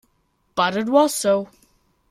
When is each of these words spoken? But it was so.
But 0.55 0.75
it 0.77 0.89
was 0.89 1.13
so. 1.13 1.49